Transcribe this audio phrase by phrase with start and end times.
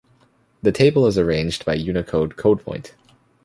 [0.63, 2.95] The table is arranged by Unicode code point.